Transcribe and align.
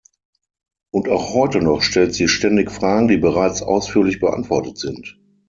Und 0.89 1.09
auch 1.09 1.35
heute 1.35 1.59
noch 1.61 1.83
stellt 1.83 2.15
sie 2.15 2.27
ständig 2.27 2.71
Fragen, 2.71 3.07
die 3.07 3.17
bereits 3.17 3.61
ausführlich 3.61 4.19
beantwortet 4.19 4.79
sind. 4.79 5.19